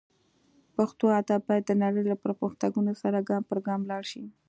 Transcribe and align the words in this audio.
پښتو 0.75 1.05
ادب 1.19 1.41
باید 1.49 1.63
د 1.67 1.71
نړۍ 1.83 2.03
له 2.11 2.15
پرمختګونو 2.23 2.91
سره 3.01 3.25
ګام 3.29 3.43
پر 3.49 3.57
ګام 3.67 3.81
لاړ 3.89 4.03
شي 4.11 4.23